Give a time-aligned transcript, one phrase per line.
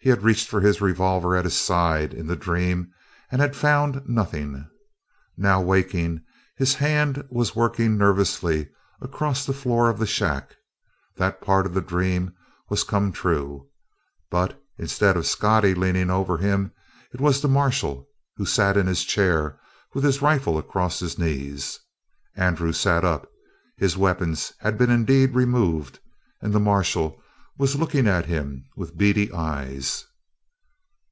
[0.00, 2.92] He had reached for his revolver at his side, in the dream,
[3.32, 4.68] and had found nothing.
[5.38, 6.22] Now, waking,
[6.58, 8.68] his hand was working nervously
[9.00, 10.56] across the floor of the shack.
[11.16, 12.34] That part of the dream
[12.68, 13.70] was come true,
[14.30, 16.72] but, instead of Scottie leaning over him,
[17.14, 18.06] it was the marshal,
[18.36, 19.58] who sat in his chair
[19.94, 21.80] with his rifle across his knees.
[22.36, 23.30] Andrew sat up.
[23.78, 25.98] His weapons had been indeed removed,
[26.42, 27.22] and the marshal
[27.56, 30.04] was looking at him with beady eyes.